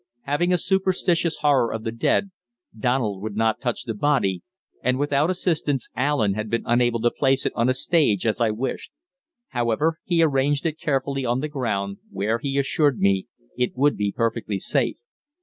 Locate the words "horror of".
1.41-1.83